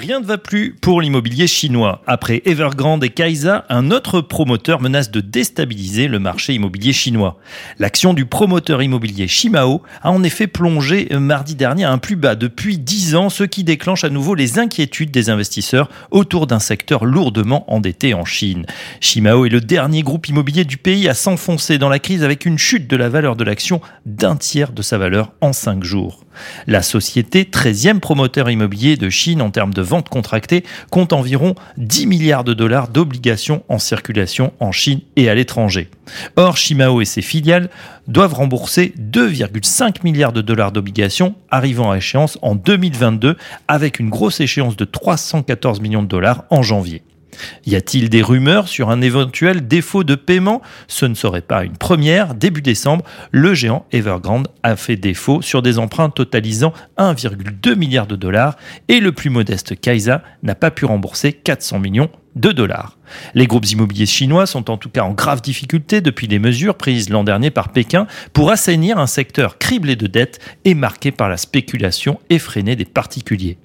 Rien 0.00 0.20
ne 0.20 0.24
va 0.24 0.38
plus 0.38 0.74
pour 0.80 1.02
l'immobilier 1.02 1.46
chinois. 1.46 2.00
Après 2.06 2.40
Evergrande 2.46 3.04
et 3.04 3.10
Kaisa, 3.10 3.66
un 3.68 3.90
autre 3.90 4.22
promoteur 4.22 4.80
menace 4.80 5.10
de 5.10 5.20
déstabiliser 5.20 6.08
le 6.08 6.18
marché 6.18 6.54
immobilier 6.54 6.94
chinois. 6.94 7.38
L'action 7.78 8.14
du 8.14 8.24
promoteur 8.24 8.82
immobilier 8.82 9.28
Shimao 9.28 9.82
a 10.00 10.10
en 10.10 10.22
effet 10.22 10.46
plongé 10.46 11.08
mardi 11.10 11.54
dernier 11.54 11.84
à 11.84 11.92
un 11.92 11.98
plus 11.98 12.16
bas 12.16 12.34
depuis 12.34 12.78
10 12.78 13.14
ans, 13.14 13.28
ce 13.28 13.44
qui 13.44 13.62
déclenche 13.62 14.02
à 14.02 14.08
nouveau 14.08 14.34
les 14.34 14.58
inquiétudes 14.58 15.10
des 15.10 15.28
investisseurs 15.28 15.90
autour 16.10 16.46
d'un 16.46 16.60
secteur 16.60 17.04
lourdement 17.04 17.70
endetté 17.70 18.14
en 18.14 18.24
Chine. 18.24 18.64
Shimao 19.00 19.44
est 19.44 19.50
le 19.50 19.60
dernier 19.60 20.02
groupe 20.02 20.28
immobilier 20.28 20.64
du 20.64 20.78
pays 20.78 21.10
à 21.10 21.14
s'enfoncer 21.14 21.76
dans 21.76 21.90
la 21.90 21.98
crise 21.98 22.24
avec 22.24 22.46
une 22.46 22.56
chute 22.56 22.88
de 22.88 22.96
la 22.96 23.10
valeur 23.10 23.36
de 23.36 23.44
l'action 23.44 23.82
d'un 24.06 24.36
tiers 24.36 24.72
de 24.72 24.80
sa 24.80 24.96
valeur 24.96 25.34
en 25.42 25.52
5 25.52 25.84
jours. 25.84 26.24
La 26.66 26.80
société, 26.80 27.44
13e 27.44 28.00
promoteur 28.00 28.48
immobilier 28.48 28.96
de 28.96 29.10
Chine 29.10 29.42
en 29.42 29.50
termes 29.50 29.74
de 29.74 29.82
vente 29.90 30.08
contractée, 30.08 30.64
compte 30.90 31.12
environ 31.12 31.54
10 31.76 32.06
milliards 32.06 32.44
de 32.44 32.54
dollars 32.54 32.88
d'obligations 32.88 33.62
en 33.68 33.78
circulation 33.78 34.52
en 34.60 34.72
Chine 34.72 35.00
et 35.16 35.28
à 35.28 35.34
l'étranger. 35.34 35.90
Or, 36.36 36.56
Shimao 36.56 37.02
et 37.02 37.04
ses 37.04 37.22
filiales 37.22 37.68
doivent 38.08 38.34
rembourser 38.34 38.94
2,5 38.98 39.96
milliards 40.04 40.32
de 40.32 40.40
dollars 40.40 40.72
d'obligations 40.72 41.34
arrivant 41.50 41.90
à 41.90 41.98
échéance 41.98 42.38
en 42.40 42.54
2022 42.54 43.36
avec 43.68 43.98
une 43.98 44.08
grosse 44.08 44.40
échéance 44.40 44.76
de 44.76 44.84
314 44.84 45.80
millions 45.80 46.02
de 46.02 46.08
dollars 46.08 46.44
en 46.50 46.62
janvier. 46.62 47.02
Y 47.66 47.76
a-t-il 47.76 48.08
des 48.08 48.22
rumeurs 48.22 48.68
sur 48.68 48.90
un 48.90 49.00
éventuel 49.00 49.66
défaut 49.66 50.04
de 50.04 50.14
paiement? 50.14 50.62
Ce 50.88 51.06
ne 51.06 51.14
serait 51.14 51.40
pas 51.40 51.64
une 51.64 51.76
première. 51.76 52.34
Début 52.34 52.62
décembre, 52.62 53.04
le 53.30 53.54
géant 53.54 53.86
Evergrande 53.92 54.48
a 54.62 54.76
fait 54.76 54.96
défaut 54.96 55.42
sur 55.42 55.62
des 55.62 55.78
emprunts 55.78 56.10
totalisant 56.10 56.72
1,2 56.98 57.74
milliard 57.74 58.06
de 58.06 58.16
dollars 58.16 58.56
et 58.88 59.00
le 59.00 59.12
plus 59.12 59.30
modeste 59.30 59.78
Kaisa 59.80 60.22
n'a 60.42 60.54
pas 60.54 60.70
pu 60.70 60.84
rembourser 60.84 61.32
400 61.32 61.78
millions 61.78 62.10
de 62.36 62.52
dollars. 62.52 62.96
Les 63.34 63.46
groupes 63.46 63.70
immobiliers 63.70 64.06
chinois 64.06 64.46
sont 64.46 64.70
en 64.70 64.76
tout 64.76 64.88
cas 64.88 65.02
en 65.02 65.12
grave 65.12 65.42
difficulté 65.42 66.00
depuis 66.00 66.26
les 66.26 66.38
mesures 66.38 66.76
prises 66.76 67.10
l'an 67.10 67.24
dernier 67.24 67.50
par 67.50 67.70
Pékin 67.70 68.06
pour 68.32 68.50
assainir 68.50 68.98
un 68.98 69.06
secteur 69.06 69.58
criblé 69.58 69.96
de 69.96 70.06
dettes 70.06 70.38
et 70.64 70.74
marqué 70.74 71.10
par 71.10 71.28
la 71.28 71.36
spéculation 71.36 72.20
effrénée 72.30 72.76
des 72.76 72.84
particuliers. 72.84 73.58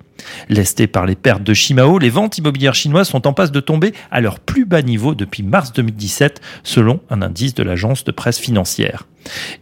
Lestés 0.50 0.88
par 0.88 1.06
les 1.06 1.16
pertes 1.16 1.44
de 1.44 1.54
Shimao, 1.54 2.00
les 2.00 2.10
ventes 2.10 2.38
immobilières 2.38 2.76
chinoises 2.76 3.10
sont 3.10 3.28
en 3.28 3.34
passe 3.34 3.52
de 3.52 3.60
tomber 3.60 3.94
à 4.12 4.22
leur 4.22 4.40
plus 4.40 4.66
bas 4.66 4.82
niveau 4.82 5.16
depuis 5.16 5.44
mars 5.44 5.74
2017, 5.74 6.42
selon 6.64 7.02
un 7.10 7.22
indice 7.22 7.54
de 7.54 7.64
l'agence 7.64 8.04
de 8.04 8.12
presse 8.12 8.40
financière. 8.40 9.08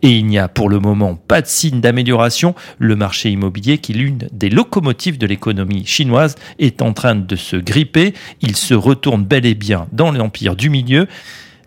Et 0.02 0.10
il 0.10 0.26
n'y 0.26 0.38
a 0.38 0.48
pour 0.48 0.70
le 0.70 0.80
moment 0.80 1.16
pas 1.16 1.42
de 1.42 1.48
signe 1.48 1.80
d'amélioration. 1.80 2.54
Le 2.80 2.96
marché 2.96 3.30
immobilier, 3.30 3.78
qui 3.78 3.94
est 3.94 3.96
l'une 3.96 4.28
des 4.32 4.50
locomotives 4.50 5.18
de 5.18 5.28
l'économie 5.28 5.86
chinoise, 5.86 6.36
est 6.60 6.82
en 6.82 6.94
train 6.94 7.16
de 7.16 7.36
se 7.36 7.56
gripper. 7.56 8.14
Il 8.42 8.56
se 8.56 8.74
retourne 8.74 9.24
bel 9.24 9.46
et 9.46 9.56
bien 9.56 9.88
dans 9.92 10.12
l'empire 10.12 10.56
du 10.56 10.70
milieu. 10.70 11.08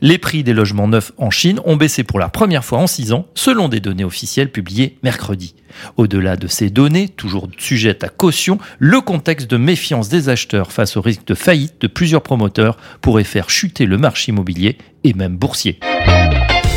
Les 0.02 0.18
prix 0.18 0.44
des 0.44 0.52
logements 0.52 0.88
neufs 0.88 1.12
en 1.16 1.30
Chine 1.30 1.60
ont 1.64 1.76
baissé 1.76 2.04
pour 2.04 2.18
la 2.18 2.28
première 2.28 2.64
fois 2.64 2.78
en 2.78 2.86
six 2.86 3.12
ans, 3.12 3.26
selon 3.34 3.68
des 3.68 3.80
données 3.80 4.04
officielles 4.04 4.52
publiées 4.52 4.98
mercredi. 5.02 5.54
Au-delà 5.96 6.36
de 6.36 6.46
ces 6.46 6.68
données, 6.68 7.08
toujours 7.08 7.48
sujettes 7.58 8.04
à 8.04 8.08
caution, 8.08 8.58
le 8.78 9.00
contexte 9.00 9.50
de 9.50 9.56
méfiance 9.56 10.08
des 10.08 10.28
acheteurs 10.28 10.72
face 10.72 10.96
au 10.96 11.00
risque 11.00 11.26
de 11.26 11.34
faillite 11.34 11.80
de 11.80 11.86
plusieurs 11.86 12.22
promoteurs 12.22 12.76
pourrait 13.00 13.24
faire 13.24 13.48
chuter 13.48 13.86
le 13.86 13.96
marché 13.96 14.32
immobilier 14.32 14.76
et 15.04 15.14
même 15.14 15.36
boursier. 15.36 15.80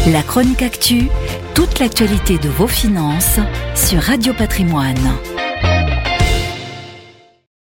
La 0.08 0.23
chronique 0.23 0.62
actu, 0.62 1.08
toute 1.53 1.80
l'actualité 1.80 2.38
de 2.38 2.47
vos 2.47 2.67
finances 2.67 3.40
sur 3.75 4.02
Radio 4.02 4.34
Patrimoine. 4.34 4.95